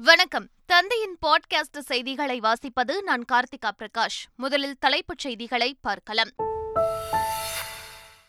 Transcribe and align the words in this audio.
வணக்கம். 0.00 0.48
தந்தையின் 0.66 1.18
பாட்காஸ்ட் 1.26 1.78
செய்திகளை 1.78 2.40
வாசிப்பது 2.40 3.02
நான் 3.02 3.24
கார்த்திகா 3.32 3.70
பிரகாஷ். 3.78 4.24
முதலில் 4.36 4.76
தலைப்புச் 4.78 5.18
செய்திகளை 5.18 5.76
பார்க்கலாம். 5.80 6.28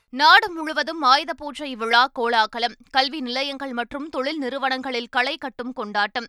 நாடு 0.10 0.52
முழுவதும் 0.52 1.02
ஆயுத 1.02 1.34
பூஜை 1.34 1.76
விழா 1.76 2.08
கோலாகலம். 2.08 2.76
கல்வி 2.90 3.22
நிலையங்கள் 3.22 3.74
மற்றும் 3.74 4.10
தொழில் 4.10 4.38
நிறுவனங்களில் 4.38 5.08
களை 5.10 5.38
கட்டும் 5.38 5.74
கொண்டாட்டம். 5.74 6.28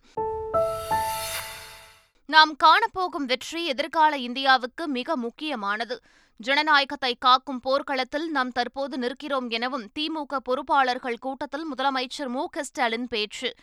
நாம் 2.26 2.56
காணப்போகும் 2.64 3.24
வெற்றி 3.26 3.66
எதிர்கால 3.66 4.16
இந்தியாவுக்கு 4.16 4.88
மிக 4.88 5.16
முக்கியமானது. 5.16 6.00
ஜனநாயகத்தை 6.36 7.16
காக்கும் 7.20 7.60
போர்க்களத்தில் 7.60 8.30
நாம் 8.30 8.50
தற்போது 8.50 8.98
நிற்கிறோம் 8.98 9.48
எனவும் 9.48 9.90
திமுக 9.98 10.36
பொறுப்பாளர்கள் 10.42 11.18
கூட்டத்தில் 11.20 11.66
முதலமைச்சர் 11.74 12.28
மு 12.28 12.46
க 12.48 12.64
ஸ்டாலின் 12.64 13.08
பேச்சு. 13.08 13.54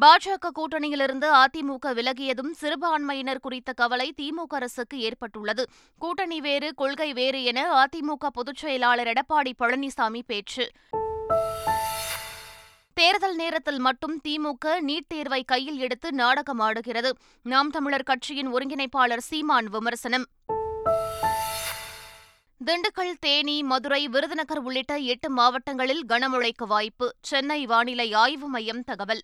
பாஜக 0.00 0.50
கூட்டணியிலிருந்து 0.52 1.34
அதிமுக 1.34 1.86
விலகியதும் 1.86 2.50
சிறுபான்மையினர் 2.50 3.40
குறித்த 3.40 3.72
கவலை 3.72 4.14
திமுக 4.20 4.46
அரசுக்கு 4.48 5.00
ஏற்பட்டுள்ளது. 5.00 5.68
கூட்டணி 5.98 6.40
வேறு 6.40 6.74
கொள்கை 6.74 7.12
வேறு 7.12 7.44
என 7.44 7.84
அதிமுக 7.84 8.26
பொதுச் 8.32 8.56
செயலாளர் 8.56 9.06
எடப்பாடி 9.06 9.52
பழனிசாமி 9.58 10.20
பேச்சு. 10.26 10.70
தேர்தல் 12.94 13.36
நேரத்தில் 13.36 13.78
மட்டும் 13.78 14.20
திமுக 14.28 14.66
நீட் 14.66 15.06
தேர்வை 15.08 15.44
கையில் 15.44 15.78
எடுத்து 15.78 16.10
நாடகமாடுகிறது 16.10 17.10
நாம் 17.42 17.70
தமிழர் 17.70 18.02
கட்சியின் 18.02 18.54
ஒருங்கிணைப்பாளர் 18.54 19.24
சீமான் 19.30 19.66
விமர்சனம். 19.66 20.24
திண்டுக்கல் 22.64 23.14
தேனி 23.20 23.62
மதுரை 23.62 24.08
விருதுநகர் 24.08 24.58
உள்ளிட்ட 24.58 24.96
எட்டு 24.96 25.30
மாவட்டங்களில் 25.30 26.04
கனமழைக்கு 26.08 26.66
வாய்ப்பு. 26.66 27.14
சென்னை 27.20 27.66
வானிலை 27.66 28.12
ஆய்வு 28.12 28.48
மையம் 28.48 28.84
தகவல். 28.84 29.20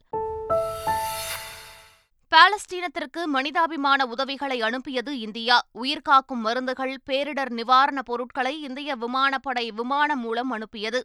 பாலஸ்தீனத்திற்கு 2.36 3.24
மனிதாபிமான 3.24 4.06
உதவிகளை 4.06 4.60
அனுப்பியது 4.60 5.18
இந்தியா. 5.18 5.62
உயிர்காக்கும் 5.82 6.40
மருந்துகள் 6.44 6.96
பேரிடர் 7.10 7.50
நிவாரணப் 7.50 8.04
பொருட்களை 8.04 8.62
இந்திய 8.62 8.96
விமானப்படை 8.96 9.70
விமானம் 9.70 10.20
மூலம் 10.20 10.50
அனுப்பியது. 10.50 11.04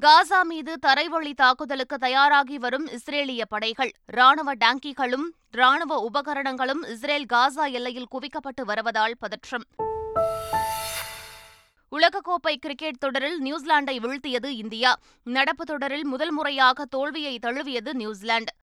காசா 0.00 0.42
மீது 0.42 0.78
தரைவழி 0.86 1.32
தாக்குதலுக்கு 1.32 1.96
தயாராகி 1.96 2.58
வரும் 2.58 2.86
இஸ்ரேலிய 2.86 3.42
படைகள். 3.48 3.90
ராணுவ 4.06 4.54
டாங்கிகளும் 4.54 5.26
ராணுவ 5.50 6.08
உபகரணங்களும் 6.10 6.82
இஸ்ரேல் 6.88 7.26
காசா 7.32 7.70
எல்லையில் 7.72 8.06
குவிக்கப்பட்டு 8.10 8.62
வருவதால் 8.64 9.14
பதற்றம். 9.18 9.64
உலகக்கோப்பை 11.96 12.56
கிரிக்கெட் 12.56 12.98
தொடரில் 12.98 13.42
நியூசிலாந்தை 13.42 13.98
வீழ்த்தியது 13.98 14.46
இந்தியா. 14.46 14.98
நடப்பு 15.24 15.64
தொடரில் 15.64 16.06
முதல் 16.06 16.32
முறையாக 16.32 16.84
தோல்வியை 16.84 17.38
தழுவியது 17.38 17.94
நியூசிலாந்து. 17.94 18.54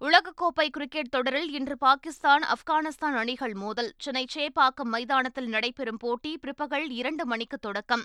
உலகக்கோப்பை 0.00 0.68
கிரிக்கெட் 0.68 1.08
தொடரில் 1.08 1.52
இன்று 1.52 1.78
பாகிஸ்தான் 1.78 2.42
ஆப்கானிஸ்தான் 2.42 3.16
அணிகள் 3.16 3.54
மோதல். 3.54 3.92
சென்னை 3.98 4.26
சேப்பாக்கம் 4.34 4.84
மைதானத்தில் 4.84 5.46
நடைபெறும் 5.46 5.96
போட்டி 5.96 6.38
பிற்பகல் 6.38 6.88
இரண்டு 6.90 7.26
மணிக்கு 7.26 7.58
தொடக்கம். 7.58 8.04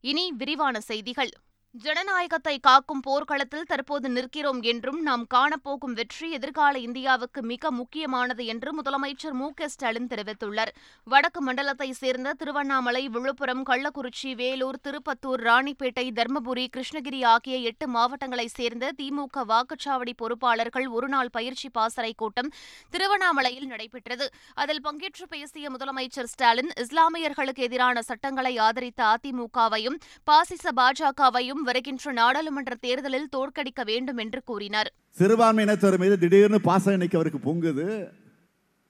இனி 0.00 0.32
விரிவான 0.32 0.80
செய்திகள். 0.80 1.30
ஜனநாயகத்தை 1.74 2.58
காக்கும் 2.58 3.00
போர்க்களத்தில் 3.00 3.66
தற்போது 3.66 4.08
நிற்கிறோம் 4.08 4.60
என்றும் 4.62 5.00
நாம் 5.02 5.24
காணப்போகும் 5.34 5.92
வெற்றி 5.92 6.30
எதிர்கால 6.30 6.78
இந்தியாவுக்கு 6.78 7.40
மிக 7.42 7.70
முக்கியமானது 7.70 8.44
என்று 8.46 8.70
முதலமைச்சர் 8.78 9.36
மு 9.40 9.48
க 9.54 9.68
ஸ்டாலின் 9.68 10.06
தெரிவித்துள்ளார். 10.06 10.72
வடக்கு 11.06 11.40
மண்டலத்தை 11.40 11.92
சேர்ந்த 11.92 12.32
திருவண்ணாமலை 12.32 13.02
விழுப்புரம் 13.08 13.62
கள்ளக்குறிச்சி 13.70 14.34
வேலூர் 14.34 14.78
திருப்பத்தூர் 14.88 15.44
ராணிப்பேட்டை 15.48 16.06
தர்மபுரி 16.10 16.64
கிருஷ்ணகிரி 16.76 17.20
ஆகிய 17.24 17.58
எட்டு 17.70 17.88
மாவட்டங்களைச் 17.88 18.56
சேர்ந்த 18.56 18.90
திமுக 19.02 19.44
வாக்குச்சாவடி 19.52 20.14
பொறுப்பாளர்கள் 20.22 20.88
ஒருநாள் 20.88 21.30
பயிற்சி 21.30 21.70
பாசறை 21.70 22.12
கூட்டம் 22.16 22.50
திருவண்ணாமலையில் 22.90 23.66
நடைபெற்றது. 23.66 24.28
அதில் 24.54 24.84
பங்கேற்று 24.84 25.28
பேசிய 25.28 25.70
முதலமைச்சர் 25.70 26.32
ஸ்டாலின் 26.34 26.72
இஸ்லாமியர்களுக்கு 26.80 27.68
எதிரான 27.68 28.02
சட்டங்களை 28.02 28.56
ஆதரித்த 28.58 29.04
அதிமுகவையும் 29.12 30.00
பாசிச 30.24 30.66
பாஜகவையும் 30.76 31.57
வருகின்ற 31.62 32.12
நாடாளுமன்ற 32.12 32.74
தேர்தலில் 32.74 33.28
தோற்கடிக்க 33.36 33.84
வேண்டும் 33.84 34.16
என்று 34.16 34.42
கூறினார். 34.44 34.92
சிறுபான்மையினத்தவர் 35.18 35.98
மீது 35.98 36.18
திடீர்னு 36.18 36.60
பாசம் 36.60 36.92
இன்னைக்கு 36.92 37.18
அவருக்கு 37.18 37.40
பொங்குது. 37.50 38.10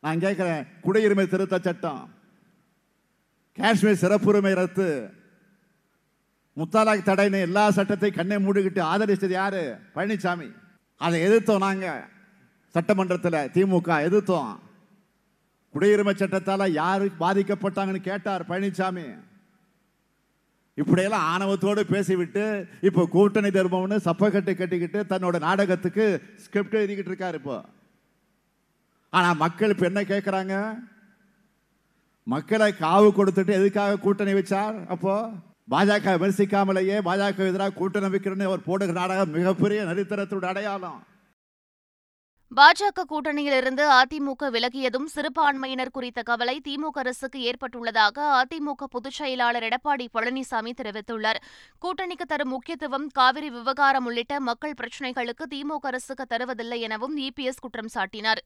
நான் 0.00 0.20
கேட்கிறேன் 0.20 0.66
குடியுரிமை 0.84 1.26
திருத்த 1.26 1.58
சட்டம் 1.58 2.10
காஷ்மீர் 3.54 4.00
சிறப்புரிமை 4.00 4.54
ரத்து 4.54 5.10
முத்தாலாக் 6.56 7.08
தடைன்னு 7.08 7.40
எல்லா 7.40 7.70
சட்டத்தையும் 7.70 8.14
கண்ணை 8.14 8.36
மூடிக்கிட்டு 8.36 8.80
ஆதரிச்சது 8.92 9.28
யாரு? 9.28 9.78
பழனிசாமி 9.94 10.52
அதை 10.96 11.22
எதிர்த்தோம் 11.22 11.58
நாங்க. 11.58 12.08
சட்டமன்றத்தில் 12.68 13.32
திமுக 13.32 13.90
எதிர்த்தோம். 14.08 14.58
குடியுரிமை 15.74 16.14
சட்டத்தால் 16.14 16.72
யாரு 16.72 17.10
பாதிக்கப்பட்டாங்கன்னு 17.20 17.96
கேட்டார் 17.96 18.46
பழனிசாமி 18.48 19.18
இப்படியெல்லாம் 20.78 21.26
ஆணவத்தோடு 21.32 21.82
பேசிவிட்டு 21.86 22.44
இப்போ 22.80 23.06
கூட்டணி 23.06 23.48
தர்மம்னு 23.48 23.96
சப்பக்கட்டை 24.04 24.54
கட்டிக்கிட்டு 24.54 25.00
தன்னோட 25.12 25.38
நாடகத்துக்கு 25.40 26.04
ஸ்கிரிப்ட் 26.36 26.78
எழுதிக்கிட்டு 26.80 27.12
இருக்கார் 27.12 27.34
இப்போ. 27.34 27.56
ஆனால் 29.12 29.36
மக்கள் 29.36 29.70
இப்போ 29.70 29.86
என்ன 29.86 30.00
கேட்குறாங்க 30.04 30.54
மக்களை 32.26 32.70
காவு 32.80 33.08
கொடுத்துட்டு 33.10 33.52
எதுக்காக 33.52 33.98
கூட்டணி 33.98 34.32
வச்சார் 34.32 34.76
அப்போ? 34.88 35.14
பாஜக 35.70 36.12
விமர்சிக்காமலேயே 36.14 36.96
பாஜக 37.02 37.46
எதிராக 37.46 37.72
கூட்டணி 37.72 38.08
வைக்கிறேன்னு 38.08 38.48
அவர் 38.50 38.66
போடுகிற 38.66 38.96
நாடகம் 39.00 39.30
மிகப்பெரிய 39.30 39.80
நரித்தரத்தோட 39.84 40.44
அடையாளம். 40.44 41.00
பாஜக 42.56 43.02
கூட்டணியிலிருந்து 43.08 43.84
அதிமுக 43.96 44.48
விலகியதும் 44.50 45.08
சிறுபான்மையினர் 45.14 45.90
குறித்த 45.90 46.20
கவலை 46.22 46.54
திமுக 46.68 46.98
அரசுக்கு 47.02 47.38
ஏற்பட்டுள்ளதாக 47.40 48.16
அதிமுக 48.40 48.88
பொதுச் 48.90 49.18
செயலாளர் 49.18 49.66
எடப்பாடி 49.68 50.06
பழனிசாமி 50.14 50.72
தெரிவித்துள்ளார். 50.80 51.40
கூட்டணிக்கு 51.82 52.26
தரும் 52.26 52.48
முக்கியத்துவம் 52.48 53.06
காவிரி 53.12 53.50
விவகாரம் 53.50 54.04
உள்ளிட்ட 54.04 54.40
மக்கள் 54.40 54.78
பிரச்சினைகளுக்கு 54.80 55.46
திமுக 55.54 55.90
அரசுக்கு 55.92 56.26
தருவதில்லை 56.30 56.80
எனவும் 56.80 57.16
இபிஎஸ் 57.18 57.60
குற்றம் 57.60 57.92
சாட்டினார். 57.94 58.42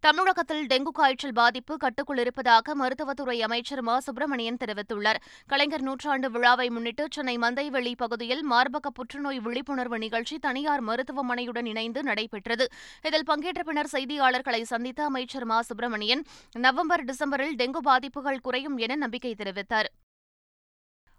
தமிழகத்தில் 0.00 0.66
டெங்கு 0.66 0.90
காய்ச்சல் 0.92 1.32
பாதிப்பு 1.32 1.76
கட்டுக்குள் 1.76 2.18
இருப்பதாக 2.18 2.74
மருத்துவத்துறை 2.74 3.42
அமைச்சர் 3.42 3.82
மா. 3.82 4.00
சுப்பிரமணியன் 4.00 4.56
தெரிவித்துள்ளார். 4.64 5.18
கலைஞர் 5.46 5.80
நூற்றாண்டு 5.80 6.30
விழாவை 6.30 6.70
முன்னிட்டு 6.70 7.06
சென்னை 7.10 7.38
மந்தைவெளி 7.38 7.92
பகுதியில் 7.96 8.50
மார்பக 8.50 8.90
புற்றுநோய் 8.94 9.38
விழிப்புணர்வு 9.38 9.98
நிகழ்ச்சி 9.98 10.38
தனியார் 10.38 10.84
மருத்துவமனையுடன் 10.84 11.66
இணைந்து 11.66 12.02
நடைபெற்றது. 12.02 12.66
இதில் 13.02 13.24
பங்கேற்ற 13.24 13.62
பின்னர் 13.62 13.92
செய்தியாளர்களை 13.92 14.62
சந்தித்த 14.62 15.04
அமைச்சர் 15.04 15.44
மா. 15.44 15.62
சுப்பிரமணியன் 15.62 16.24
நவம்பர் 16.58 17.04
டிசம்பரில் 17.04 17.58
டெங்கு 17.58 17.78
பாதிப்புகள் 17.78 18.40
குறையும் 18.40 18.76
என 18.76 18.94
நம்பிக்கை 18.94 19.34
தெரிவித்தார். 19.34 19.90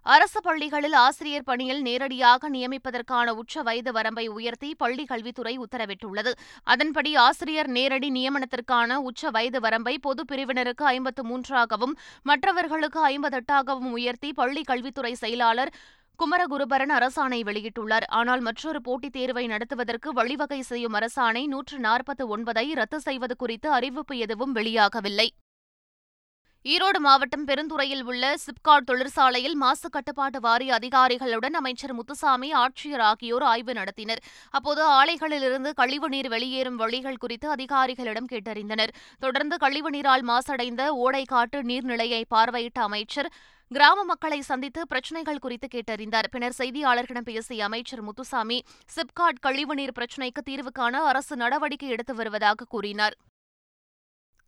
அரசு 0.04 0.40
பள்ளிகளில் 0.40 0.92
ஆசிரியர் 0.92 1.44
பணியில் 1.44 1.82
நேரடியாக 1.82 2.48
நியமிப்பதற்கான 2.50 3.30
உச்ச 3.30 3.62
வயது 3.62 3.92
வரம்பை 3.92 4.28
உயர்த்தி 4.28 4.74
பள்ளிக் 4.74 5.08
கல்வித்துறை 5.08 5.58
உத்தரவிட்டுள்ளது. 5.58 6.32
அதன்படி 6.64 7.16
ஆசிரியர் 7.16 7.68
நேரடி 7.68 8.10
நியமனத்திற்கான 8.10 8.94
உச்ச 8.94 9.30
வயது 9.30 9.60
வரம்பை 9.60 9.98
பொது 9.98 10.24
பிரிவினருக்கு 10.32 10.84
ஐம்பத்து 10.84 11.24
மூன்றாகவும் 11.24 11.94
மற்றவர்களுக்கு 12.22 13.00
ஐம்பத்தெட்டாகவும் 13.08 13.90
உயர்த்தி 13.90 14.32
பள்ளிக் 14.32 14.66
கல்வித்துறை 14.66 15.14
செயலாளர் 15.14 15.72
குமரகுருபரன் 16.18 16.94
அரசாணை 16.98 17.40
வெளியிட்டுள்ளார். 17.44 18.08
ஆனால் 18.08 18.40
மற்றொரு 18.40 18.80
போட்டித் 18.80 19.12
தேர்வை 19.12 19.46
நடத்துவதற்கு 19.46 20.12
வழிவகை 20.12 20.60
செய்யும் 20.62 20.94
அரசாணை 20.94 21.46
நூற்று 21.46 21.78
நாற்பத்து 21.78 22.36
ஒன்பதை 22.36 22.66
ரத்து 22.72 23.00
செய்வது 23.00 23.36
குறித்து 23.36 23.70
அறிவிப்பு 23.70 24.16
எதுவும் 24.16 24.54
வெளியாகவில்லை. 24.54 25.30
ஈரோடு 26.64 26.98
மாவட்டம் 27.04 27.44
பெருந்துறையில் 27.44 28.02
உள்ள 28.10 28.24
சிப்காட் 28.42 28.84
தொழிற்சாலையில் 28.88 29.56
மாசு 29.62 29.88
கட்டுப்பாட்டு 29.90 30.40
வாரிய 30.40 30.74
அதிகாரிகளுடன் 30.74 31.56
அமைச்சர் 31.60 31.94
முத்துசாமி 31.94 32.48
ஆட்சியர் 32.54 33.02
ஆகியோர் 33.08 33.42
ஆய்வு 33.42 33.72
நடத்தினர். 33.72 34.20
அப்போது 34.50 34.82
ஆலைகளிலிருந்து 34.98 35.70
கழிவுநீர் 35.80 36.28
வெளியேறும் 36.34 36.76
வழிகள் 36.76 37.18
குறித்து 37.24 37.48
அதிகாரிகளிடம் 37.56 38.28
கேட்டறிந்தனர். 38.32 38.92
தொடர்ந்து 39.18 39.58
கழிவுநீரால் 39.64 40.24
மாசடைந்த 40.30 40.84
ஓடைக்காட்டு 41.06 41.60
நீர்நிலையை 41.70 42.22
பார்வையிட்ட 42.36 42.80
அமைச்சர் 42.88 43.30
கிராம 43.70 44.04
மக்களை 44.04 44.40
சந்தித்து 44.40 44.86
பிரச்சினைகள் 44.86 45.42
குறித்து 45.46 45.68
கேட்டறிந்தார். 45.74 46.30
பின்னர் 46.30 46.58
செய்தியாளர்களிடம் 46.58 47.28
பேசிய 47.32 47.64
அமைச்சர் 47.64 48.02
முத்துசாமி 48.02 48.60
சிப்காட் 48.96 49.44
கழிவுநீர் 49.48 49.96
பிரச்சினைக்கு 49.98 50.46
தீர்வு 50.50 50.72
காண 50.72 51.04
அரசு 51.10 51.36
நடவடிக்கை 51.36 51.88
எடுத்து 51.88 52.14
வருவதாக 52.14 52.70
கூறினார். 52.76 53.16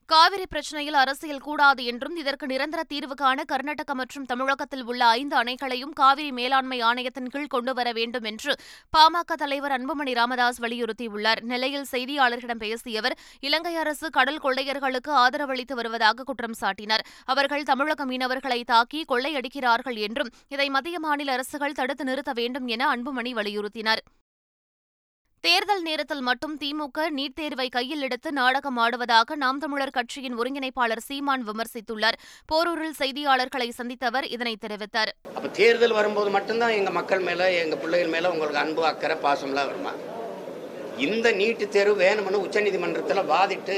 காவிரி 0.08 0.44
பிரச்சினையில் 0.46 0.96
அரசியல் 1.02 1.44
கூடாது 1.44 1.82
என்றும் 1.84 2.16
இதற்கு 2.22 2.46
நிரந்தர 2.46 2.80
தீர்வு 2.82 3.14
காண 3.14 3.44
கர்நாடக 3.44 3.94
மற்றும் 3.94 4.24
தமிழகத்தில் 4.24 4.82
உள்ள 4.84 5.02
ஐந்து 5.18 5.34
அணைகளையும் 5.42 5.94
காவிரி 6.00 6.30
மேலாண்மை 6.38 6.78
ஆணையத்தின் 6.80 7.30
கீழ் 7.34 7.52
கொண்டுவர 7.54 7.88
வேண்டும் 7.92 8.26
என்று 8.30 8.52
பாமக 8.96 9.36
தலைவர் 9.42 9.74
அன்புமணி 9.76 10.14
ராமதாஸ் 10.14 10.60
வலியுறுத்தியுள்ளார். 10.64 11.40
நெல்லையில் 11.42 11.88
செய்தியாளர்களிடம் 11.92 12.62
பேசிய 12.64 13.00
அவர் 13.00 13.16
இலங்கை 13.40 13.74
அரசு 13.76 14.10
கடல் 14.10 14.42
கொள்ளையர்களுக்கு 14.42 15.12
ஆதரவளித்து 15.24 15.76
வருவதாக 15.80 16.26
குற்றம் 16.30 16.58
சாட்டினார். 16.60 17.06
அவர்கள் 17.24 17.62
தமிழக 17.62 18.06
மீனவர்களை 18.06 18.60
தாக்கி 18.64 19.02
கொள்ளையடிக்கிறார்கள் 19.08 20.00
என்றும் 20.08 20.32
இதை 20.48 20.68
மத்திய 20.68 20.98
மாநில 20.98 21.32
அரசுகள் 21.32 21.78
தடுத்து 21.80 22.04
நிறுத்த 22.04 22.32
வேண்டும் 22.32 22.66
என 22.66 22.92
அன்புமணி 22.96 23.32
வலியுறுத்தினார். 23.40 24.02
தேர்தல் 25.46 25.82
நேரத்தில் 25.86 26.22
மட்டும் 26.26 26.52
திமுக 26.60 26.98
நீட் 27.16 27.34
தேர்வை 27.38 27.66
கையில் 27.74 28.04
எடுத்து 28.06 28.28
நாடகம் 28.38 28.78
ஆடுவதாக 28.82 29.34
நாம் 29.42 29.58
தமிழர் 29.62 29.92
கட்சியின் 29.96 30.36
ஒருங்கிணைப்பாளர் 30.40 31.02
சீமான் 31.08 31.42
விமர்சித்துள்ளார். 31.48 32.16
போரூரில் 32.50 32.94
செய்தியாளர்களை 33.00 33.66
சந்தித்தவர் 33.78 34.26
இதனை 34.34 34.54
தெரிவித்தார். 34.64 35.10
அப்ப 35.36 35.48
தேர்தல் 35.58 35.94
வரும்போது 35.98 36.30
மட்டும்தான் 36.36 36.76
எங்க 36.78 36.92
மக்கள் 36.98 37.24
மேல 37.26 37.48
எங்க 37.62 37.76
பிள்ளைகள் 37.82 38.12
மேல 38.14 38.30
உங்களுக்கு 38.34 38.62
அன்பு 38.62 38.84
அக்கறை 38.90 39.16
பாசம்லாம் 39.26 39.68
வருமா? 39.70 39.92
இந்த 41.06 41.26
நீட்டு 41.40 41.68
தேர்வு 41.76 41.96
வேணும்னு 42.04 42.42
உச்சநீதிமன்றத்தில் 42.46 43.28
வாதிட்டு 43.32 43.76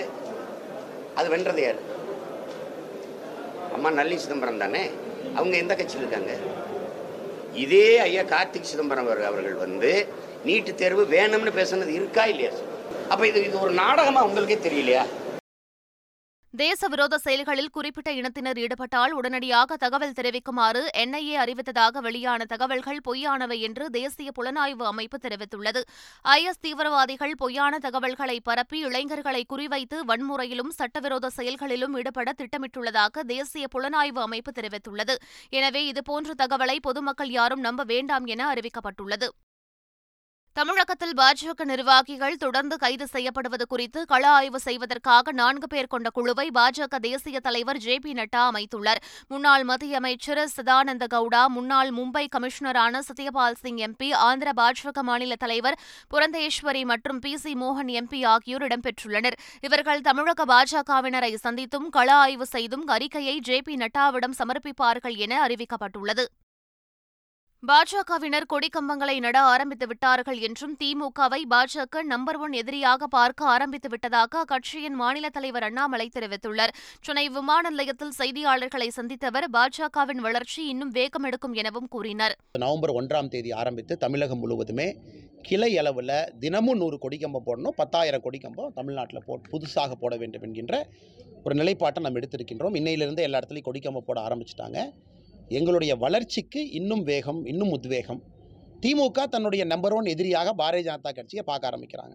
அது 1.19 1.29
வென்றது 1.35 1.65
யாரு? 1.67 1.83
அம்மா 3.79 3.93
நல்லி 4.01 4.19
சிதம்பரம் 4.27 4.62
தானே? 4.65 4.85
அவங்க 5.39 5.57
எந்த 5.62 5.73
கட்சியில் 5.81 6.05
இருக்காங்க? 6.05 6.35
இதே 7.65 7.89
ஐயா 8.07 8.25
கார்த்திக் 8.35 8.71
சிதம்பரம் 8.73 9.11
அவர்கள் 9.33 9.59
வந்து 9.65 9.93
நீட்டு 10.49 10.75
தேர்வு 10.75 11.05
வேணும்னு 11.17 11.53
பேசுனது 11.61 11.95
இருக்கா 11.99 12.25
இல்லையா 12.33 12.53
அப்ப 13.13 13.23
இது 13.27 13.45
இது 13.51 13.57
ஒரு 13.67 13.73
நாடகமா 13.83 14.23
உங்களுக்கே 14.29 14.59
தெரியலையா? 14.67 15.05
தேச 16.55 16.89
விரோத 16.89 17.15
செயல்களில் 17.19 17.73
குறிப்பிட்ட 17.75 18.11
இனத்தினர் 18.13 18.59
ஈடுபட்டால் 18.63 19.13
உடனடியாக 19.13 19.77
தகவல் 19.77 20.15
தெரிவிக்குமாறு 20.19 20.83
என்ஐஏ 21.03 21.35
அறிவித்ததாக 21.43 22.01
வெளியான 22.01 22.45
தகவல்கள் 22.45 23.01
பொய்யானவை 23.09 23.59
என்று 23.67 23.85
தேசிய 23.91 24.31
புலனாய்வு 24.39 24.85
அமைப்பு 24.93 25.19
தெரிவித்துள்ளது. 25.25 25.81
ஐஎஸ் 26.37 26.63
தீவிரவாதிகள் 26.65 27.35
பொய்யான 27.37 27.79
தகவல்களை 27.79 28.41
பரப்பி 28.41 28.81
இளைஞர்களை 28.89 29.43
குறிவைத்து 29.53 29.99
வன்முறையிலும் 30.11 30.73
சட்டவிரோத 30.81 31.31
செயல்களிலும் 31.31 31.97
ஈடுபட 31.97 32.33
திட்டமிட்டுள்ளதாக 32.43 33.25
தேசிய 33.35 33.67
புலனாய்வு 33.75 34.23
அமைப்பு 34.29 34.53
தெரிவித்துள்ளது. 34.61 35.17
எனவே 35.51 35.87
இதுபோன்ற 35.87 36.33
தகவலை 36.45 36.79
பொதுமக்கள் 36.81 37.35
யாரும் 37.39 37.61
நம்ப 37.61 37.85
வேண்டாம் 37.85 38.27
என 38.27 38.55
அறிவிக்கப்பட்டுள்ளது. 38.55 39.29
தமிழகத்தில் 40.58 41.14
பாஜக 41.19 41.64
நிர்வாகிகள் 41.70 42.37
தொடர்ந்து 42.43 42.76
கைது 42.82 43.06
செய்யப்படுவது 43.06 43.64
குறித்து 43.67 44.00
கள 44.05 44.29
ஆய்வு 44.29 44.58
செய்வதற்காக 44.67 45.32
நான்கு 45.41 45.67
பேர் 45.73 45.88
கொண்ட 45.94 46.08
குழுவை 46.11 46.47
பாஜக 46.58 46.99
தேசிய 47.06 47.41
தலைவர் 47.41 47.76
ஜே 47.76 47.97
பி 48.05 48.12
நட்டா 48.12 48.43
அமைத்துள்ளார். 48.50 49.00
முன்னாள் 49.32 49.64
மத்திய 49.64 49.97
அமைச்சர் 49.97 50.41
சதானந்த 50.55 51.06
கவுடா 51.14 51.43
முன்னாள் 51.56 51.91
மும்பை 51.99 52.25
கமிஷனரான 52.37 53.03
சத்யபால் 53.08 53.58
சிங் 53.62 53.82
எம்பி 53.88 54.08
ஆந்திர 54.29 54.53
பாஜக 54.62 55.03
மாநில 55.03 55.37
தலைவர் 55.44 55.79
புரந்தேஸ்வரி 56.14 56.85
மற்றும் 56.85 57.19
பி 57.19 57.35
சி 57.37 57.55
மோகன் 57.55 57.93
எம்பி 58.00 58.23
ஆகியோர் 58.25 58.67
இடம்பெற்றுள்ளனர். 58.70 59.38
இவர்கள் 59.61 60.00
தமிழக 60.00 60.49
பாஜகவினரை 60.55 61.32
சந்தித்தும் 61.44 61.88
கள 61.99 62.09
ஆய்வு 62.14 62.47
செய்தும் 62.47 62.87
அறிக்கையை 62.87 63.38
ஜே 63.50 63.61
பி 63.61 63.76
நட்டாவிடம் 63.76 64.41
சமர்ப்பிப்பார்கள் 64.41 65.17
என 65.26 65.47
அறிவிக்கப்பட்டுள்ளது. 65.47 66.26
பாஜகவினர் 67.62 68.47
கொடிக்கம்பங்களை 68.50 69.14
நட 69.25 69.38
ஆரம்பித்து 69.53 69.87
விட்டார்கள் 69.91 70.41
என்றும் 70.47 70.75
திமுகவை 70.81 71.38
பாஜக 71.53 72.03
நம்பர் 72.11 72.38
ஒன் 72.44 72.55
எதிரியாக 72.61 73.06
பார்க்க 73.14 73.47
ஆரம்பித்து 73.53 73.88
விட்டதாக 73.93 74.38
அக்கட்சியின் 74.43 74.97
மாநில 75.00 75.29
தலைவர் 75.37 75.67
அண்ணாமலை 75.69 76.06
தெரிவித்துள்ளார். 76.17 76.73
சென்னை 77.06 77.25
விமான 77.37 77.70
நிலையத்தில் 77.75 78.12
செய்தியாளர்களை 78.19 78.88
சந்தித்தவர் 78.99 79.47
பாஜகவின் 79.56 80.23
வளர்ச்சி 80.26 80.61
இன்னும் 80.73 80.93
வேகம் 80.99 81.26
எடுக்கும் 81.31 81.56
எனவும் 81.62 81.88
கூறினார். 81.94 82.37
நவம்பர் 82.64 82.94
ஒன்றாம் 83.00 83.32
தேதி 83.35 83.53
ஆரம்பித்து 83.62 83.97
தமிழகம் 84.05 84.43
முழுவதுமே 84.44 84.88
கிளை 85.49 85.73
அளவில் 85.79 86.17
தினமும் 86.44 86.81
நூறு 86.82 86.99
கொடிக்கம்பம் 87.06 87.47
போடணும் 87.49 87.76
பத்தாயிரம் 87.82 88.25
கொடிக்கம்பம் 88.29 88.73
தமிழ்நாட்டில் 88.79 89.25
போ 89.26 89.41
புதுசாக 89.52 89.93
போட 90.05 90.14
வேண்டும் 90.23 90.47
என்கின்ற 90.49 90.85
ஒரு 91.47 91.55
நிலைப்பாட்டை 91.62 92.00
நம்ம 92.06 92.20
எடுத்திருக்கின்றோம். 92.23 92.79
இன்னையிலிருந்து 92.82 93.26
எல்லா 93.29 93.41
இடத்துலையும் 93.41 93.69
கொடிக்கம்பம் 93.69 94.09
போட 94.09 94.20
ஆரம்பிச்சிட்டாங்க. 94.29 94.79
எங்களுடைய 95.49 95.97
வளர்ச்சிக்கு 95.97 96.71
இன்னும் 96.71 97.03
வேகம் 97.03 97.45
இன்னும் 97.45 97.71
உத்வேகம். 97.71 98.23
திமுக 98.81 99.25
தன்னுடைய 99.25 99.65
நம்பர் 99.65 99.93
ஒன் 99.93 100.05
எதிரியாக 100.05 100.55
பாரதிய 100.55 100.85
ஜனதா 100.89 101.15
கட்சியை 101.15 101.45
பார்க்க 101.45 101.71
ஆரம்பிக்கிறாங்க. 101.71 102.15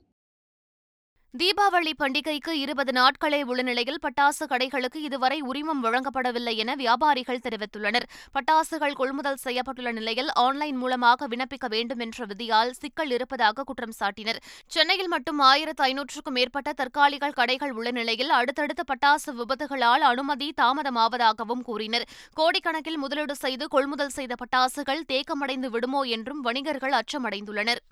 தீபாவளி 1.39 1.92
பண்டிகைக்கு 2.00 2.50
இருபது 2.50 2.92
நாட்களே 2.92 3.44
உள்ள 3.44 3.62
நிலையில் 3.62 4.00
பட்டாசு 4.06 4.45
கடைகளுக்கு 4.50 4.95
இதுவரை 4.95 5.42
உரிமம் 5.42 5.83
வழங்கப்படவில்லை 5.83 6.54
என 6.56 6.75
வியாபாரிகள் 6.75 7.39
தெரிவித்துள்ளனர். 7.45 8.06
பட்டாசுகள் 8.36 8.94
கொள்முதல் 8.94 9.39
செய்யப்பட்டுள்ள 9.44 9.92
நிலையில் 9.92 10.30
ஆன்லைன் 10.33 10.75
மூலமாக 10.75 11.28
விண்ணப்பிக்க 11.28 11.68
வேண்டும் 11.68 12.00
என்ற 12.00 12.25
விதியால் 12.25 12.72
சிக்கல் 12.72 13.12
இருப்பதாக 13.12 13.63
குற்றம் 13.63 13.95
சாட்டினர். 14.00 14.42
சென்னையில் 14.68 15.07
மட்டும் 15.07 15.39
ஆயிரத்து 15.39 15.83
ஐநூற்றுக்கும் 15.83 16.38
மேற்பட்ட 16.39 16.74
தற்காலிக 16.74 17.31
கடைகள் 17.39 17.72
உள்ள 17.72 17.92
நிலையில் 17.92 18.30
அடுத்தடுத்த 18.30 18.86
பட்டாசு 18.92 19.33
விபத்துகளால் 19.39 20.06
அனுமதி 20.12 20.54
தாமதமாவதாகவும் 20.62 21.63
கூறினர். 21.69 22.07
கோடிக்கணக்கில் 22.33 23.01
முதலீடு 23.06 23.36
செய்து 23.36 23.68
கொள்முதல் 23.68 24.16
செய்த 24.19 24.36
பட்டாசுகள் 24.44 25.01
தேக்கமடைந்து 25.13 25.69
விடுமோ 25.69 26.04
என்றும் 26.18 26.42
வணிகர்கள் 26.42 26.98
அச்சமடைந்துள்ளனர். 27.01 27.83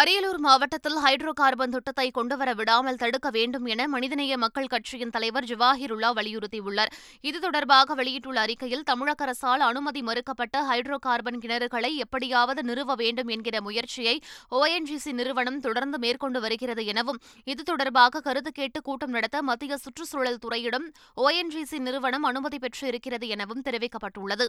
அரியலூர் 0.00 0.38
மாவட்டத்தில் 0.38 0.96
ஹைட்ரோ 1.04 1.32
கார்பன் 1.32 1.70
திட்டத்தை 1.70 2.10
கொண்டுவர 2.10 2.54
விடாமல் 2.54 2.98
தடுக்க 3.02 3.28
வேண்டும் 3.30 3.64
என 3.64 3.86
மனிதநேய 3.88 4.36
மக்கள் 4.36 4.66
கட்சியின் 4.66 5.10
தலைவர் 5.10 5.44
ஜவாஹிருல்லா 5.44 6.10
வலியுறுத்தியுள்ளார். 6.18 6.92
இது 7.20 7.40
தொடர்பாக 7.40 7.94
வெளியிட்டுள்ள 7.94 8.40
அறிக்கையில் 8.40 8.82
தமிழக 8.82 9.24
அரசால் 9.24 9.60
அனுமதி 9.60 10.02
மறுக்கப்பட்ட 10.02 10.62
ஹைட்ரோ 10.62 10.98
கார்பன் 10.98 11.38
கிணறுகளை 11.38 11.90
எப்படியாவது 11.96 12.62
நிறுவ 12.62 12.94
வேண்டும் 12.94 13.28
என்கிற 13.28 13.60
முயற்சியை 13.60 14.16
ஓஎன்ஜிசி 14.50 15.12
நிறுவனம் 15.12 15.60
தொடர்ந்து 15.60 15.98
மேற்கொண்டு 15.98 16.40
வருகிறது 16.40 16.84
எனவும் 16.86 17.22
இது 17.44 17.62
தொடர்பாக 17.62 18.20
கருத்து 18.20 18.52
கேட்டு 18.52 18.82
கூட்டம் 18.82 19.10
நடத்த 19.10 19.42
மத்திய 19.42 19.76
சுற்றுச்சூழல் 19.76 20.42
துறையிடம் 20.46 20.88
ஓஎன்ஜிசி 21.16 21.78
நிறுவனம் 21.78 22.22
அனுமதி 22.22 22.58
பெற்று 22.58 22.86
இருக்கிறது 22.88 23.28
எனவும் 23.28 23.62
தெரிவிக்கப்பட்டுள்ளது. 23.62 24.48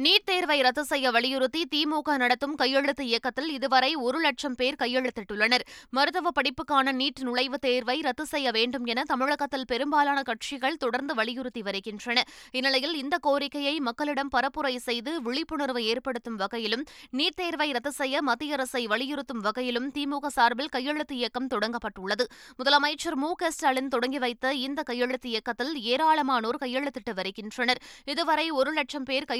நீட் 0.00 0.24
தேர்வை 0.24 0.60
ரத்து 0.60 0.84
செய்ய 0.84 1.10
வலியுறுத்தி 1.10 1.68
திமுக 1.74 2.16
நடத்தும் 2.16 2.54
கையெழுத்து 2.54 3.06
இயக்கத்தில் 3.06 3.50
இதுவரை 3.52 3.94
ஒரு 3.94 4.18
லட்சம் 4.20 4.54
பேர் 4.54 4.74
கையெழுத்திட்டுள்ளனர். 4.78 5.60
மருத்துவ 5.90 6.30
படிப்புக்கான 6.30 6.92
நீட் 6.92 7.20
நுழைவுத் 7.20 7.60
தேர்வை 7.60 8.00
ரத்து 8.00 8.26
செய்ய 8.26 8.50
வேண்டும் 8.50 8.84
என 8.84 9.02
தமிழகத்தில் 9.02 9.64
பெரும்பாலான 9.66 10.22
கட்சிகள் 10.22 10.76
தொடர்ந்து 10.76 11.14
வலியுறுத்தி 11.14 11.62
வருகின்றன. 11.62 12.22
இந்நிலையில் 12.50 12.94
இந்த 12.94 13.18
கோரிக்கையை 13.18 13.80
மக்களிடம் 13.80 14.30
பரப்புரை 14.36 14.76
செய்து 14.76 15.22
விழிப்புணர்வு 15.22 15.84
ஏற்படுத்தும் 15.84 16.36
வகையிலும் 16.36 16.84
நீட் 17.12 17.36
தேர்வை 17.36 17.70
ரத்து 17.70 17.92
செய்ய 17.92 18.22
மத்திய 18.22 18.52
அரசை 18.52 18.86
வலியுறுத்தும் 18.86 19.40
வகையிலும் 19.40 19.92
திமுக 19.92 20.26
சார்பில் 20.26 20.68
கையெழுத்து 20.68 21.16
இயக்கம் 21.16 21.48
தொடங்கப்பட்டுள்ளது. 21.48 22.24
முதலமைச்சர் 22.62 23.14
மு 23.14 23.32
க 23.34 23.50
ஸ்டாலின் 23.50 23.88
தொடங்கி 23.88 24.18
வைத்த 24.18 24.54
இந்த 24.54 24.82
கையெழுத்து 24.82 25.28
இயக்கத்தில் 25.28 25.74
ஏராளமானோர் 25.76 26.60
கையெழுத்திட்டு 26.60 27.14
வருகின்றனர். 27.14 27.82
இதுவரை 28.04 28.50
ஒரு 28.50 28.72
லட்சம் 28.72 29.02
பேர் 29.02 29.30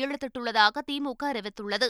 கையெழுத்திட்டுள்ளதாக 0.42 0.80
திமுக 0.92 1.22
அறிவித்துள்ளது. 1.24 1.88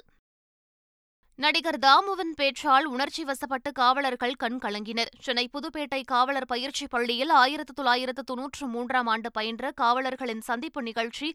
நடிகர் 1.34 1.78
தாமுவின் 1.78 2.34
பேச்சால் 2.36 2.84
உணர்ச்சி 2.84 3.24
வசப்பட்டு 3.24 3.72
காவலர்கள் 3.72 4.34
கண் 4.34 4.58
கலங்கினர். 4.62 5.06
சென்னை 5.20 5.48
புதுப்பேட்டை 5.52 6.02
காவலர் 6.04 6.46
பயிற்சி 6.46 6.86
பள்ளியில் 6.86 7.28
ஆயிரத்து 7.28 7.72
தொள்ளாயிரத்து 7.72 8.22
தொன்னூற்று 8.22 8.66
மூன்றாம் 8.66 9.06
ஆண்டு 9.06 9.30
பயின்ற 9.30 9.70
காவலர்களின் 9.70 10.40
சந்திப்பு 10.40 10.82
நிகழ்ச்சி 10.82 11.34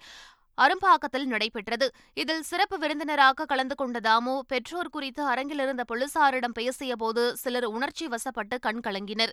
அரும்பாக்கத்தில் 0.57 1.25
நடைபெற்றது. 1.25 1.91
இதில் 2.13 2.41
சிறப்பு 2.41 2.77
விருந்தினராக 2.77 3.45
கலந்து 3.45 3.75
கொண்ட 3.75 3.99
தாமு 3.99 4.39
பெற்றோர் 4.39 4.89
குறித்து 4.89 5.27
அரங்கிலிருந்த 5.27 5.83
போலீசாரிடம் 5.91 6.55
பேசியபோது 6.59 7.31
சிலர் 7.33 7.65
உணர்ச்சி 7.65 8.07
வசப்பட்டு 8.07 8.59
கண் 8.59 8.79
கலங்கினர். 8.79 9.31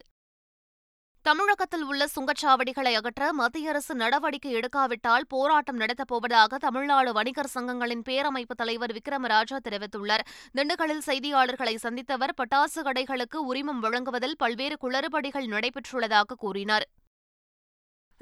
தமிழகத்தில் 1.26 1.82
உள்ள 1.82 2.06
சுங்கச்சாவடிகளை 2.14 2.90
அகற்ற 2.94 3.32
மத்திய 3.32 3.68
அரசு 3.68 3.94
நடவடிக்கை 3.94 4.50
எடுக்காவிட்டால் 4.54 5.24
போராட்டம் 5.28 5.76
நடத்தப் 5.76 6.08
போவதாக 6.08 6.58
தமிழ்நாடு 6.58 7.12
வணிகர் 7.12 7.50
சங்கங்களின் 7.54 8.02
பேரமைப்பு 8.08 8.54
தலைவர் 8.56 8.92
விக்ரமராஜா 8.92 9.58
தெரிவித்துள்ளார். 9.68 10.24
திண்டுக்கல்லில் 10.54 11.06
செய்தியாளர்களை 11.06 11.74
சந்தித்தவர் 11.82 12.34
பட்டாசு 12.36 12.82
கடைகளுக்கு 12.82 13.40
உரிமம் 13.46 13.80
வழங்குவதில் 13.80 14.36
பல்வேறு 14.36 14.76
குளறுபடிகள் 14.82 15.48
நடைபெற்றுள்ளதாக 15.54 16.38
கூறினார். 16.38 16.86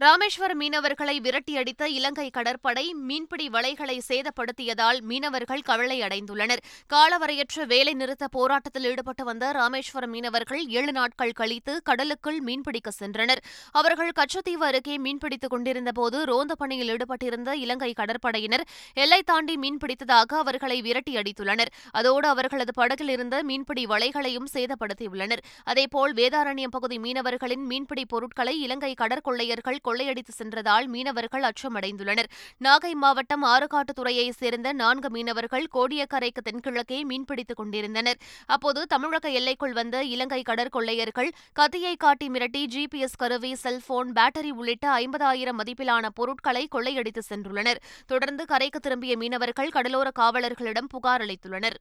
ராமேஸ்வர 0.02 0.52
மீனவர்களை 0.60 1.14
விரட்டியடித்த 1.24 1.82
இலங்கை 1.96 2.30
கடற்படை 2.30 2.84
மீன்பிடி 3.08 3.46
வலைகளை 3.48 3.96
சேதப்படுத்தியதால் 4.08 5.00
மீனவர்கள் 5.00 5.60
கவலை 5.60 5.98
அடைந்துள்ளனர் 6.00 6.62
காலவரையற்ற 6.92 7.66
வேலை 7.66 7.92
நிறுத்த 7.94 8.26
போராட்டத்தில் 8.28 8.86
ஈடுபட்டு 8.90 9.24
வந்த 9.24 9.50
ராமேஸ்வர 9.52 10.06
மீனவர்கள் 10.14 10.62
ஏழு 10.78 10.92
நாட்கள் 10.92 11.34
கழித்து 11.40 11.74
கடலுக்குள் 11.82 12.40
மீன்பிடிக்க 12.46 12.92
சென்றனர். 13.00 13.42
அவர்கள் 13.80 14.10
கச்சத்தீவு 14.10 14.66
அருகே 14.66 14.96
மீன்பிடித்துக் 14.98 15.54
கொண்டிருந்தபோது 15.54 16.24
ரோந்து 16.24 16.56
பணியில் 16.56 16.90
ஈடுபட்டிருந்த 16.94 17.52
இலங்கை 17.64 17.92
கடற்படையினர் 18.00 18.64
எல்லை 19.04 19.20
தாண்டி 19.22 19.56
மீன்பிடித்ததாக 19.56 20.40
அவர்களை 20.44 20.80
விரட்டியடித்துள்ளனர். 20.88 21.72
அதோடு 21.92 22.28
அவர்களது 22.28 22.74
படகில் 22.80 23.08
இருந்த 23.08 23.42
மீன்பிடி 23.42 23.86
வலைகளையும் 23.94 24.50
சேதப்படுத்தியுள்ளனர். 24.54 25.44
அதேபோல் 25.64 26.14
வேதாரண்யம் 26.14 26.76
பகுதி 26.78 26.98
மீனவர்களின் 26.98 27.64
மீன்பிடி 27.72 28.06
பொருட்களை 28.14 28.56
இலங்கை 28.60 28.94
கடற்கொள்ளையர்கள் 28.94 29.80
கொள்ளையடித்து 29.92 30.32
சென்றதால் 30.32 30.86
மீனவர்கள் 30.86 31.42
அச்சமடைந்துள்ளனர். 31.42 32.28
நாகை 32.64 32.92
மாவட்டம் 32.92 33.44
ஆறுகாட்டுத்துறையைச் 33.44 34.40
சேர்ந்த 34.42 34.72
நான்கு 34.72 35.10
மீனவர்கள் 35.10 35.66
கோடியக்கரைக்கு 35.74 36.42
தென்கிழக்கே 36.42 36.98
மீன்பிடித்துக் 37.04 37.60
கொண்டிருந்தனர். 37.62 38.18
அப்போது 38.46 38.86
தமிழக 38.86 39.30
எல்லைக்குள் 39.30 39.72
வந்த 39.72 39.96
இலங்கை 40.04 40.42
கடற்கொள்ளையர்கள் 40.42 41.30
கத்தியை 41.52 41.94
காட்டி 41.96 42.28
மிரட்டி 42.28 42.62
ஜிபிஎஸ் 42.74 43.18
கருவி 43.18 43.54
செல்போன் 43.54 44.12
பேட்டரி 44.12 44.50
உள்ளிட்ட 44.50 44.86
ஐம்பதாயிரம் 44.98 45.58
மதிப்பிலான 45.60 46.08
பொருட்களை 46.14 46.68
கொள்ளையடித்து 46.68 47.22
சென்றுள்ளனர். 47.30 47.80
தொடர்ந்து 48.06 48.44
கரைக்கு 48.44 48.80
திரும்பிய 48.80 49.16
மீனவர்கள் 49.16 49.70
கடலோர 49.70 50.10
காவலர்களிடம் 50.18 50.88
புகார் 50.88 51.20
அளித்துள்ளனர். 51.20 51.78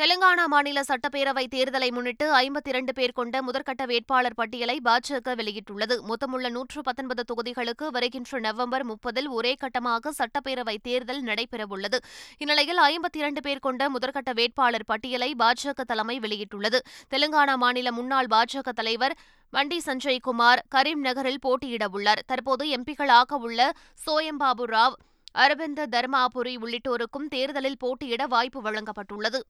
தெலுங்கானா 0.00 0.44
மாநில 0.46 0.82
சட்டப்பேரவை 0.88 1.42
தேர்தலை 1.54 1.90
முன்னிட்டு 1.90 2.26
ஐம்பத்தி 2.36 2.68
இரண்டு 2.68 2.92
பேர் 2.92 3.12
கொண்ட 3.12 3.42
முதற்கட்ட 3.42 3.82
வேட்பாளர் 3.86 4.34
பட்டியலை 4.34 4.80
பாஜக 4.84 5.34
வெளியிட்டுள்ளது. 5.40 5.94
மொத்தமுள்ள 6.10 6.48
நூற்று 6.48 6.82
பத்தொன்பது 6.82 7.22
தொகுதிகளுக்கு 7.30 7.86
வருகின்ற 7.90 8.40
நவம்பர் 8.40 8.84
முப்பதில் 8.86 9.28
ஒரே 9.28 9.56
கட்டமாக 9.60 10.12
சட்டப்பேரவை 10.18 10.76
தேர்தல் 10.82 11.22
நடைபெறவுள்ளது. 11.24 11.98
இந்நிலையில் 12.38 12.78
ஐம்பத்தி 12.78 13.20
இரண்டு 13.22 13.40
பேர் 13.40 13.58
கொண்ட 13.58 13.90
முதற்கட்ட 13.90 14.32
வேட்பாளர் 14.32 14.86
பட்டியலை 14.86 15.34
பாஜக 15.38 15.86
தலைமை 15.86 16.18
வெளியிட்டுள்ளது. 16.18 16.80
தெலுங்கானா 17.10 17.54
மாநில 17.54 17.92
முன்னாள் 17.92 18.26
பாஜக 18.26 18.68
தலைவர் 18.72 19.16
வண்டி 19.50 19.80
சஞ்சய் 19.86 20.24
குமார் 20.28 20.64
கரீம் 20.74 21.04
நகரில் 21.08 21.42
போட்டியிடவுள்ளார் 21.46 22.26
தற்போது 22.26 22.66
எம்பிக்களாக 22.78 23.40
உள்ள 23.46 23.72
சோயம்பாபு 24.06 24.66
ராவ் 24.74 24.98
அரவிந்த் 25.38 25.86
தர்மாபுரி 25.94 26.56
உள்ளிட்டோருக்கும் 26.64 27.30
தேர்தலில் 27.30 27.78
போட்டியிட 27.78 28.26
வாய்ப்பு 28.26 28.62
வழங்கப்பட்டுள்ளது. 28.62 29.40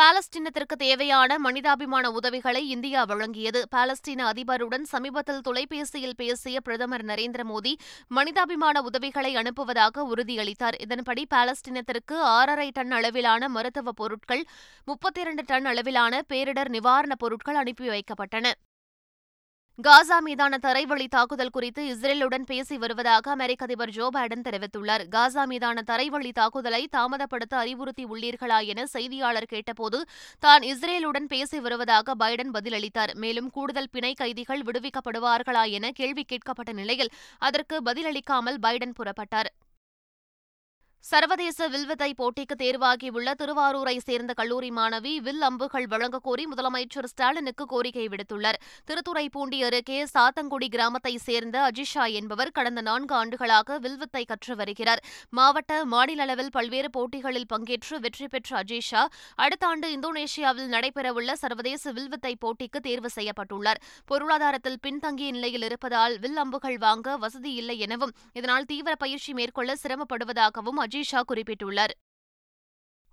பாலஸ்தீனத்திற்கு 0.00 0.76
தேவையான 0.78 1.38
மனிதாபிமான 1.38 2.10
உதவிகளை 2.10 2.68
இந்தியா 2.68 3.04
வழங்கியது. 3.04 3.62
பாலஸ்தீன 3.76 4.24
அதிபருடன் 4.30 4.82
சமீபத்தில் 4.82 5.40
தொலைபேசியில் 5.40 6.16
பேசிய 6.16 6.60
பிரதமர் 6.60 7.04
நரேந்திர 7.04 7.42
மோடி 7.42 7.74
மனிதாபிமான 8.08 8.82
உதவிகளை 8.82 9.36
அனுப்புவதாக 9.36 10.04
உறுதியளித்தார். 10.14 10.80
இதன்படி 10.80 11.26
பாலஸ்தீனத்திற்கு 11.34 12.18
ஆறரை 12.18 12.70
டன் 12.70 12.90
அளவிலான 12.90 13.48
மருத்துவ 13.48 13.92
பொருட்கள் 13.92 14.44
முப்பத்தி 14.84 15.20
இரண்டு 15.20 15.44
டன் 15.46 15.64
அளவிலான 15.64 16.22
பேரிடர் 16.28 16.68
நிவாரணப் 16.68 17.18
பொருட்கள் 17.18 17.54
அனுப்பி 17.54 17.88
வைக்கப்பட்டன. 17.88 18.50
காசா 19.78 20.16
மீதான 20.24 20.58
தரைவழி 20.64 21.06
தாக்குதல் 21.14 21.52
குறித்து 21.54 21.82
இஸ்ரேலுடன் 21.92 22.44
பேசி 22.50 22.76
வருவதாக 22.82 23.30
அமெரிக்க 23.34 23.66
அதிபர் 23.66 23.92
ஜோ 23.96 24.08
பைடன் 24.16 24.44
தெரிவித்துள்ளார். 24.48 25.04
காசா 25.14 25.44
மீதான 25.52 25.82
தரைவழி 25.88 26.30
தாக்குதலை 26.38 26.80
தாமதப்படுத்த 26.96 27.56
அறிவுறுத்தி 27.62 28.04
உள்ளீர்களா 28.12 28.58
என 28.72 28.84
செய்தியாளர் 28.94 29.48
கேட்டபோது 29.54 30.00
தான் 30.46 30.64
இஸ்ரேலுடன் 30.70 31.28
பேசி 31.34 31.60
வருவதாக 31.66 32.14
பைடன் 32.22 32.54
பதிலளித்தார். 32.58 33.14
மேலும் 33.24 33.50
கூடுதல் 33.50 33.92
பிணை 33.96 34.14
கைதிகள் 34.22 34.64
விடுவிக்கப்படுவார்களா 34.70 35.64
என 35.78 35.90
கேள்வி 36.00 36.26
கேட்கப்பட்ட 36.32 36.72
நிலையில் 36.72 37.12
அதற்கு 37.38 37.78
பதிலளிக்காமல் 37.90 38.62
பைடன் 38.66 38.96
புறப்பட்டார். 39.00 39.50
சர்வதேச 41.06 41.68
வில்வித்தை 41.68 42.14
போட்டிக்கு 42.18 42.54
தேர்வாகியுள்ள 42.58 43.30
திருவாரூரை 43.38 43.96
சேர்ந்த 43.96 44.32
கல்லூரி 44.32 44.70
மாணவி 44.70 45.16
வில் 45.16 45.42
அம்புகள் 45.42 45.86
வழங்கக் 45.86 46.22
கோரி 46.22 46.46
முதலமைச்சர் 46.46 47.04
ஸ்டாலினுக்கு 47.04 47.66
கோரிக்கை 47.66 48.08
விடுத்துள்ளார். 48.08 48.58
திருத்துறைப்பூண்டி 48.86 49.64
அருகே 49.64 50.04
சாத்தங்குடி 50.04 50.68
கிராமத்தைச் 50.68 51.20
சேர்ந்த 51.20 51.70
அஜிஷா 51.70 52.12
என்பவர் 52.12 52.50
கடந்த 52.50 52.80
நான்கு 52.80 53.14
ஆண்டுகளாக 53.14 53.78
வில்வித்தை 53.78 54.24
கற்று 54.24 54.56
வருகிறார். 54.56 55.02
மாவட்ட 55.30 55.84
மாநில 55.84 56.22
அளவில் 56.22 56.50
பல்வேறு 56.50 56.90
போட்டிகளில் 56.90 57.46
பங்கேற்று 57.52 58.00
வெற்றி 58.00 58.28
பெற்ற 58.28 58.62
அஜிஷா 58.62 59.06
அடுத்த 59.34 59.66
ஆண்டு 59.66 59.90
இந்தோனேஷியாவில் 59.98 60.70
நடைபெறவுள்ள 60.70 61.32
சர்வதேச 61.32 61.90
வில்வித்தை 61.90 62.36
போட்டிக்கு 62.40 62.80
தேர்வு 62.82 63.08
செய்யப்பட்டுள்ளார். 63.14 63.82
பொருளாதாரத்தில் 64.06 64.80
பின்தங்கிய 64.80 65.30
நிலையில் 65.30 65.62
இருப்பதால் 65.62 66.18
வில் 66.18 66.36
அம்புகள் 66.36 66.78
வாங்க 66.78 67.16
வசதி 67.16 67.54
இல்லை 67.54 67.78
எனவும் 67.78 68.12
இதனால் 68.32 68.64
தீவிர 68.64 68.94
பயிற்சி 68.94 69.32
மேற்கொள்ள 69.32 69.74
சிரமப்படுவதாகவும் 69.82 70.92
அஜீஷா 70.94 71.20
குறிப்பிட்டுள்ளார். 71.28 71.92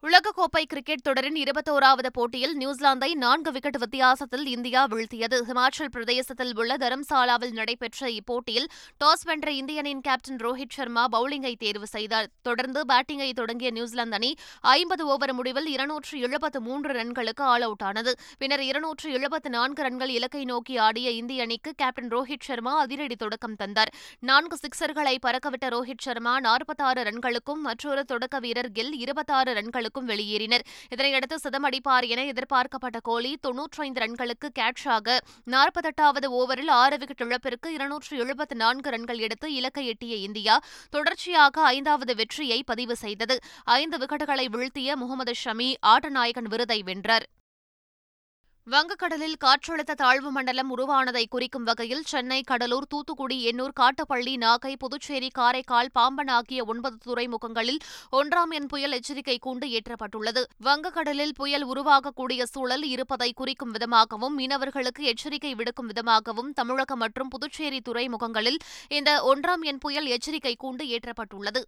உலகக்கோப்பை 0.08 0.62
கிரிக்கெட் 0.68 1.02
தொடரின் 1.02 1.36
இருபத்தோராவது 1.36 2.10
போட்டியில் 2.14 2.58
நியூசிலாந்தை 2.58 3.14
நான்கு 3.14 3.52
விக்கெட் 3.52 3.78
வித்தியாசத்தில் 3.78 4.46
இந்தியா 4.46 4.88
வீழ்த்தியது. 4.88 5.38
ஹிமாச்சல் 5.48 5.92
பிரதேசத்தில் 5.92 6.58
உள்ள 6.58 6.78
தரம்சாலாவில் 6.78 7.52
நடைபெற்ற 7.52 8.08
இப்போட்டியில் 8.08 8.66
டாஸ் 9.04 9.24
வென்ற 9.24 9.52
இந்திய 9.52 9.80
அணியின் 9.80 10.02
கேப்டன் 10.02 10.36
ரோஹித் 10.36 10.74
சர்மா 10.74 11.08
பவுலிங்கை 11.12 11.56
தேர்வு 11.56 11.88
செய்தார். 11.88 12.28
தொடர்ந்து 12.42 12.84
பேட்டிங்கை 12.88 13.34
தொடங்கிய 13.34 13.72
நியூசிலாந்து 13.72 14.16
அணி 14.16 14.36
ஐம்பது 14.62 15.08
ஓவர் 15.08 15.34
முடிவில் 15.34 15.66
இருநூற்று 15.66 16.20
எழுபத்து 16.20 16.62
மூன்று 16.62 16.94
ரன்களுக்கு 16.94 17.42
ஆல் 17.42 17.62
அவுட் 17.62 17.84
ஆனது. 17.84 18.16
பின்னர் 18.38 18.62
இருநூற்று 18.62 19.12
எழுபத்து 19.12 19.50
நான்கு 19.50 19.84
ரன்கள் 19.84 20.10
இலக்கை 20.10 20.44
நோக்கி 20.44 20.78
ஆடிய 20.78 21.12
இந்திய 21.12 21.42
அணிக்கு 21.42 21.74
கேப்டன் 21.76 22.08
ரோஹித் 22.08 22.48
சர்மா 22.50 22.80
அதிரடி 22.80 23.16
தொடக்கம் 23.16 23.56
தந்தார். 23.56 23.94
நான்கு 24.20 24.58
சிக்சர்களை 24.58 25.18
பறக்கவிட்ட 25.26 25.66
ரோஹித் 25.66 26.06
சர்மா 26.08 26.40
நாற்பத்தாறு 26.40 27.04
ரன்களுக்கும் 27.04 27.62
மற்றொரு 27.62 28.06
தொடக்க 28.06 28.40
வீரர் 28.40 28.72
கில் 28.72 28.94
இருபத்தாறு 28.94 29.54
ரன்களுக்கும் 29.54 29.90
ரன்களுக்கும் 29.92 30.10
வெளியேறினர். 30.12 30.64
இதனையடுத்து 30.96 31.36
சதம் 31.36 31.66
அடிப்பார் 31.70 32.08
என 32.08 32.26
எதிர்பார்க்கப்பட்ட 32.26 33.00
கோலி 33.04 33.32
தொன்னூற்றைந்து 33.48 34.02
ரன்களுக்கு 34.04 34.48
கேட்சாக 34.54 35.18
நாற்பத்தெட்டாவது 35.52 36.28
ஓவரில் 36.40 36.72
ஆறு 36.82 36.98
விக்கெட் 36.98 37.28
இழப்பிற்கு 37.28 37.74
இருநூற்று 37.74 38.18
எழுபத்து 38.18 38.56
நான்கு 38.56 38.90
ரன்கள் 38.90 39.18
எடுத்து 39.18 39.54
இலக்கை 39.54 39.86
எட்டிய 39.88 40.16
இந்தியா 40.28 40.56
தொடர்ச்சியாக 40.90 41.64
ஐந்தாவது 41.64 42.16
வெற்றியை 42.16 42.64
பதிவு 42.66 42.96
செய்தது. 42.96 43.38
ஐந்து 43.64 43.98
விக்கெட்டுகளை 43.98 44.46
வீழ்த்திய 44.46 44.96
முகமது 44.96 45.36
ஷமி 45.46 45.70
ஆட்டநாயகன் 45.86 46.50
விருதை 46.50 46.82
வென்றார். 46.84 47.28
வங்கக்கடலில் 48.68 49.38
காற்றழுத்த 49.44 49.94
தாழ்வு 49.94 50.32
மண்டலம் 50.32 50.70
உருவானதை 50.76 51.24
குறிக்கும் 51.30 51.64
வகையில் 51.64 52.04
சென்னை 52.04 52.38
கடலூர் 52.42 52.88
தூத்துக்குடி 52.88 53.38
எண்ணூர் 53.52 53.74
காட்டுப்பள்ளி 53.80 54.34
நாகை 54.38 54.74
புதுச்சேரி 54.78 55.30
காரைக்கால் 55.30 55.90
பாம்பன் 55.94 56.28
ஆகிய 56.28 56.66
ஒன்பது 56.66 56.98
துறைமுகங்களில் 57.06 57.80
ஒன்றாம் 58.12 58.50
எண் 58.50 58.66
புயல் 58.66 58.92
எச்சரிக்கை 58.92 59.40
கூண்டு 59.46 59.68
ஏற்றப்பட்டுள்ளது. 59.78 60.44
வங்கக்கடலில் 60.64 61.34
புயல் 61.34 61.66
உருவாகக்கூடிய 61.66 62.44
சூழல் 62.44 62.84
இருப்பதை 62.84 63.34
குறிக்கும் 63.34 63.72
விதமாகவும் 63.72 64.38
மீனவர்களுக்கு 64.40 65.04
எச்சரிக்கை 65.14 65.56
விடுக்கும் 65.56 65.86
விதமாகவும் 65.86 66.54
தமிழகம் 66.54 67.00
மற்றும் 67.00 67.28
புதுச்சேரி 67.28 67.82
துறைமுகங்களில் 67.90 68.62
இந்த 68.90 69.12
ஒன்றாம் 69.34 69.62
எண் 69.62 69.78
புயல் 69.78 70.06
எச்சரிக்கை 70.06 70.56
கூண்டு 70.64 70.86
ஏற்றப்பட்டுள்ளது. 70.96 71.64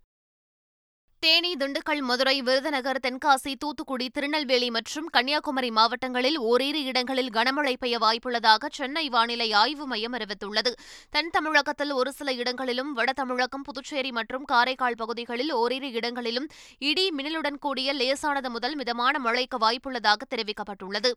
தேனி 1.24 1.53
திண்டுக்கல் 1.53 2.01
மதுரை 2.01 2.42
விருதுநகர் 2.42 3.00
தென்காசி 3.00 3.56
தூத்துக்குடி 3.60 4.10
திருநெல்வேலி 4.10 4.70
மற்றும் 4.70 5.06
கன்னியாகுமரி 5.06 5.72
மாவட்டங்களில் 5.72 6.38
ஓரிரு 6.38 6.84
இடங்களில் 6.84 7.30
கனமழை 7.30 7.74
பெய்ய 7.80 7.98
வாய்ப்புள்ளதாக 7.98 8.70
சென்னை 8.72 9.10
வானிலை 9.10 9.51
ஆய்வு 9.51 9.88
மையம் 9.88 10.13
அறிவித்துள்ளது. 10.13 10.72
தென் 11.10 11.30
தமிழகத்தில் 11.30 11.92
ஒரு 11.92 12.13
சில 12.13 12.34
இடங்களிலும் 12.34 12.94
வட 12.94 13.13
தமிழகம் 13.13 13.62
புதுச்சேரி 13.62 14.12
மற்றும் 14.12 14.44
காரைக்கால் 14.44 14.96
பகுதிகளில் 14.96 15.51
ஓரிரு 15.51 15.92
இடங்களிலும் 15.92 16.50
இடி 16.80 17.12
மின்னலுடன் 17.18 17.60
கூடிய 17.60 17.94
லேசானது 17.94 18.50
முதல் 18.50 18.75
மிதமான 18.75 19.20
மழைக்கு 19.20 19.58
வாய்ப்புள்ளதாக 19.58 20.22
தெரிவிக்கப்பட்டுள்ளது. 20.36 21.12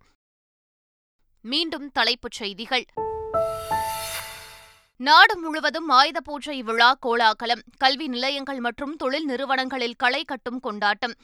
மீண்டும் 1.41 1.91
தலைப்புச் 1.93 2.39
செய்திகள். 2.43 3.06
நாடு 4.99 5.39
முழுவதும் 5.39 5.89
ஆயுத 5.89 6.21
பூஜை 6.21 6.63
விழா 6.63 6.97
கோலாகலம் 7.01 7.63
கல்வி 7.77 8.09
நிலையங்கள் 8.09 8.61
மற்றும் 8.61 8.97
தொழில் 8.97 9.25
நிறுவனங்களில் 9.25 9.95
களை 9.97 10.25
கட்டும் 10.25 10.61
கொண்டாட்டம். 10.61 11.15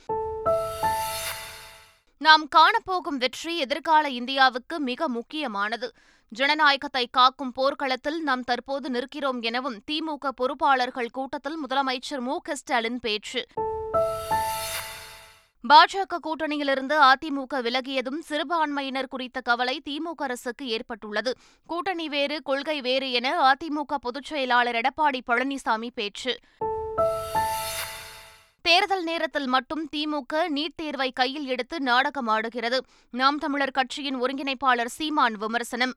நாம் 2.19 2.49
காணப்போகும் 2.57 3.17
வெற்றி 3.19 3.59
எதிர்கால 3.59 4.09
இந்தியாவுக்கு 4.09 4.81
மிக 4.81 5.09
முக்கியமானது. 5.09 5.93
ஜனநாயகத்தை 6.29 7.09
காக்கும் 7.11 7.53
போர்க்களத்தில் 7.53 8.23
நாம் 8.23 8.43
தற்போது 8.43 8.91
நிற்கிறோம் 8.91 9.41
எனவும் 9.41 9.83
திமுக 9.91 10.29
பொறுப்பாளர்கள் 10.37 11.11
கூட்டத்தில் 11.13 11.59
முதலமைச்சர் 11.67 12.21
மு 12.21 12.39
க 12.41 12.55
ஸ்டாலின் 12.55 13.01
பேச்சு. 13.01 13.47
பாஜக 15.69 16.19
கூட்டணியிலிருந்து 16.21 17.03
அதிமுக 17.03 17.55
விலகியதும் 17.55 18.19
சிறுபான்மையினர் 18.19 19.09
குறித்த 19.09 19.41
கவலை 19.41 19.83
திமுக 19.89 20.15
அரசுக்கு 20.17 20.69
ஏற்பட்டுள்ளது. 20.69 21.37
கூட்டணி 21.67 22.09
வேறு 22.09 22.43
கொள்கை 22.43 22.81
வேறு 22.81 23.13
என 23.13 23.53
அதிமுக 23.53 23.95
பொதுச் 24.01 24.25
செயலாளர் 24.25 24.75
எடப்பாடி 24.75 25.21
பழனிசாமி 25.27 25.89
பேச்சு. 25.95 26.39
தேர்தல் 28.63 29.05
நேரத்தில் 29.05 29.47
மட்டும் 29.47 29.89
திமுக 29.97 30.35
நீட் 30.35 30.75
தேர்வை 30.77 31.13
கையில் 31.13 31.47
எடுத்து 31.47 31.79
நாடகமாடுகிறது 31.79 32.79
நாம் 33.11 33.39
தமிழர் 33.39 33.71
கட்சியின் 33.71 34.23
ஒருங்கிணைப்பாளர் 34.23 34.93
சீமான் 34.99 35.35
விமர்சனம். 35.35 35.95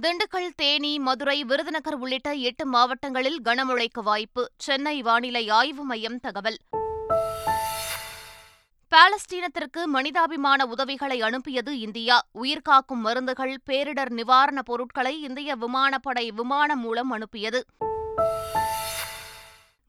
திண்டுக்கல் 0.00 0.50
தேனி 0.56 0.98
மதுரை 0.98 1.44
விருதுநகர் 1.44 1.94
உள்ளிட்ட 1.94 2.32
எட்டு 2.32 2.66
மாவட்டங்களில் 2.66 3.40
கனமழைக்கு 3.44 4.02
வாய்ப்பு. 4.02 4.50
சென்னை 4.56 5.02
வானிலை 5.02 5.48
ஆய்வு 5.48 5.84
மையம் 5.84 6.20
தகவல். 6.20 6.56
பாலஸ்தீனத்திற்கு 8.96 9.84
மனிதாபிமான 9.84 10.66
உதவிகளை 10.66 11.20
அனுப்பியது 11.20 11.78
இந்தியா. 11.78 12.22
உயிர்காக்கும் 12.42 13.00
மருந்துகள் 13.04 13.56
பேரிடர் 13.70 14.10
நிவாரணப் 14.10 14.64
பொருட்களை 14.64 15.22
இந்திய 15.22 15.56
விமானப்படை 15.56 16.30
விமானம் 16.30 16.80
மூலம் 16.80 17.10
அனுப்பியது. 17.10 17.64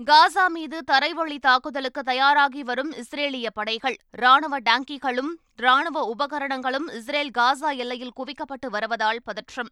காசா 0.05 0.47
மீது 0.47 0.83
தரைவழி 0.91 1.37
தாக்குதலுக்கு 1.39 2.03
தயாராகி 2.03 2.63
வரும் 2.63 2.91
இஸ்ரேலிய 2.91 3.47
படைகள். 3.53 3.95
ராணுவ 4.11 4.59
டாங்கிகளும் 4.59 5.31
ராணுவ 5.55 6.13
உபகரணங்களும் 6.15 6.87
இஸ்ரேல் 6.93 7.31
காசா 7.37 7.75
எல்லையில் 7.75 8.13
குவிக்கப்பட்டு 8.19 8.69
வருவதால் 8.69 9.21
பதற்றம். 9.23 9.71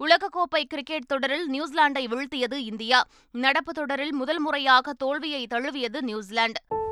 உலகக்கோப்பை 0.00 0.64
கிரிக்கெட் 0.64 1.06
தொடரில் 1.06 1.50
நியூசிலாந்தை 1.50 2.06
வீழ்த்தியது 2.06 2.54
இந்தியா. 2.54 3.04
நடப்பு 3.30 3.72
தொடரில் 3.72 4.14
முதல் 4.14 4.40
முறையாக 4.40 4.92
தோல்வியை 4.92 5.46
தழுவியது 5.46 6.02
நியூசிலாந்து. 6.02 6.82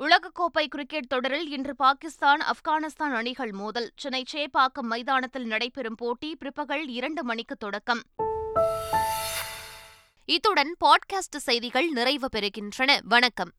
உலகக்கோப்பை 0.00 0.66
கிரிக்கெட் 0.66 1.08
தொடரில் 1.08 1.50
இன்று 1.50 1.76
பாகிஸ்தான் 1.76 2.40
ஆப்கானிஸ்தான் 2.40 3.14
அணிகள் 3.14 3.52
மோதல். 3.52 3.90
சென்னை 3.96 4.24
சேப்பாக்கம் 4.32 4.80
மைதானத்தில் 4.80 5.44
நடைபெறும் 5.44 5.94
போட்டி 5.94 6.36
பிற்பகல் 6.36 6.88
இரண்டு 6.88 7.24
மணிக்கு 7.24 7.56
தொடக்கம். 7.56 8.02
இத்துடன் 10.24 10.76
பாட்காஸ்ட் 10.84 11.36
செய்திகள் 11.36 11.88
நிறைவு 11.88 12.28
பெறுகின்றன. 12.36 13.00
வணக்கம். 13.04 13.52